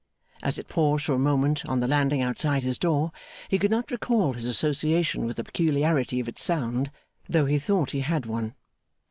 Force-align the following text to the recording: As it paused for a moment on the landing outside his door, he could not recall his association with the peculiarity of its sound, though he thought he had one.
As 0.41 0.57
it 0.57 0.67
paused 0.67 1.05
for 1.05 1.13
a 1.13 1.19
moment 1.19 1.63
on 1.69 1.79
the 1.79 1.85
landing 1.87 2.23
outside 2.23 2.63
his 2.63 2.79
door, 2.79 3.11
he 3.49 3.59
could 3.59 3.69
not 3.69 3.91
recall 3.91 4.33
his 4.33 4.47
association 4.47 5.25
with 5.27 5.37
the 5.37 5.43
peculiarity 5.43 6.19
of 6.19 6.27
its 6.27 6.41
sound, 6.41 6.89
though 7.29 7.45
he 7.45 7.59
thought 7.59 7.91
he 7.91 7.99
had 8.01 8.25
one. 8.25 8.55